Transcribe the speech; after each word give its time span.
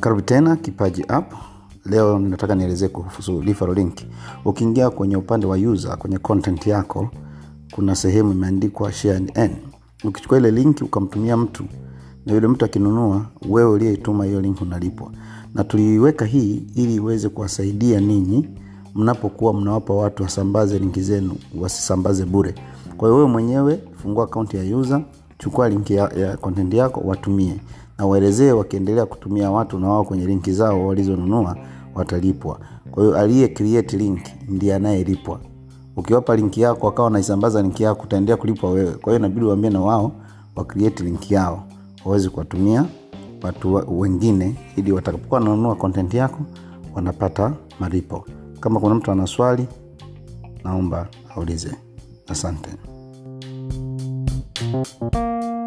karibu 0.00 0.20
tena 0.22 0.56
kipaji 0.56 1.04
app. 1.08 1.32
Leo 1.86 2.18
nataka 2.18 2.54
nielezee 2.54 2.88
kuhusu 2.88 3.42
link. 3.74 3.94
Ukiingia 4.44 4.90
kwenye 4.90 5.16
upande 5.16 5.46
wa 5.46 5.56
user 5.56 5.98
kwenye 5.98 6.18
content 6.18 6.66
yako 6.66 7.08
kuna 7.74 7.94
sehemu 7.94 8.32
imeandikwa 8.32 8.92
share 8.92 9.20
ukichukua 10.04 10.38
ile 10.38 10.50
link 10.50 10.82
ukamtumia 10.82 11.36
mtu 11.36 11.64
na 12.26 12.32
yule 12.34 12.48
mtu 12.48 12.64
akinunua 12.64 13.26
wewe 13.48 13.70
uliyeituma 13.70 14.24
hiyo 14.24 14.40
link 14.40 14.60
unalipwa. 14.62 15.10
Na 15.54 15.64
tuliiweka 15.64 16.24
hii 16.24 16.62
ili 16.74 16.94
iweze 16.94 17.28
kuwasaidia 17.28 18.00
ninyi 18.00 18.48
mnapokuwa 18.94 19.54
mnawapa 19.54 19.94
watu 19.94 20.22
wasambaze 20.22 20.78
linki 20.78 21.02
zenu 21.02 21.36
wasisambaze 21.60 22.24
bure. 22.24 22.54
Kwa 22.96 23.08
hiyo 23.08 23.16
wewe 23.18 23.28
mwenyewe 23.30 23.80
fungua 24.02 24.24
akaunti 24.24 24.56
ya 24.56 24.76
user 24.76 25.02
chukua 25.38 25.68
linki 25.68 25.94
ya, 25.94 26.08
ya 26.16 26.36
content 26.36 26.74
yako 26.74 27.00
watumie. 27.04 27.60
Na 27.98 28.06
waelezee 28.06 28.52
wakiendelea 28.52 29.06
kutumia 29.06 29.50
watu 29.50 29.78
na 29.78 29.88
wao 29.88 30.04
kwenye 30.04 30.26
linki 30.26 30.52
zao 30.52 30.86
walizonunua 30.86 31.56
watalipwa. 31.94 32.60
Kwa 32.90 33.02
hiyo 33.02 33.18
aliye 33.18 33.48
create 33.48 33.96
link 33.96 34.20
ndiye 34.48 34.74
anayelipwa. 34.74 35.40
Ukiwapa 35.96 36.36
linki 36.36 36.60
yako 36.60 36.88
akawa 36.88 37.04
wanaisambaza 37.04 37.62
linki 37.62 37.82
yako 37.82 38.02
utaendelea 38.02 38.36
kulipwa 38.36 38.70
wewe. 38.70 38.90
Kwa 38.92 39.12
hiyo 39.12 39.18
inabidi 39.18 39.46
waambie 39.46 39.70
na 39.70 39.80
wao 39.80 40.12
wa 40.56 40.64
create 40.64 41.04
linki 41.04 41.34
yao. 41.34 41.64
Waweze 42.04 42.28
kuwatumia 42.28 42.84
watu 43.42 44.00
wengine 44.00 44.56
ili 44.76 44.92
watakapokuwa 44.92 45.40
wananunua 45.40 45.74
content 45.76 46.14
yako 46.14 46.38
wanapata 46.94 47.52
malipo. 47.80 48.24
Kama 48.60 48.80
kuna 48.80 48.94
mtu 48.94 49.10
ana 49.12 49.26
naomba 50.64 51.08
aulize. 51.36 51.76
Asante 52.28 52.70
Thank 54.60 55.14
you. 55.14 55.57